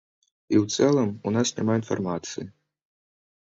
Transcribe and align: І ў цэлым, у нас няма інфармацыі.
І 0.53 0.57
ў 0.63 0.77
цэлым, 0.77 1.11
у 1.27 1.33
нас 1.35 1.51
няма 1.59 1.77
інфармацыі. 1.81 2.45